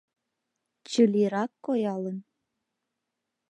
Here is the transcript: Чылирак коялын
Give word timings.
Чылирак 0.89 1.49
коялын 1.65 2.17